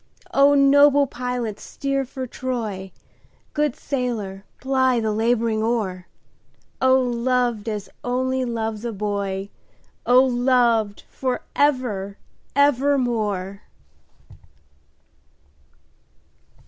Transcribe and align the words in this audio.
O 0.33 0.55
noble 0.55 1.05
pilot 1.05 1.59
steer 1.59 2.05
for 2.05 2.25
Troy, 2.25 2.91
Good 3.53 3.75
sailor 3.75 4.45
ply 4.59 4.99
the 4.99 5.11
labouring 5.11 5.61
oar,O 5.61 6.99
loved 6.99 7.69
as 7.69 7.87
only 8.03 8.43
loves 8.43 8.83
a 8.83 8.91
boy!O 8.93 10.23
loved 10.23 11.03
for 11.07 11.43
ever 11.55 12.17
evermore! 12.55 13.61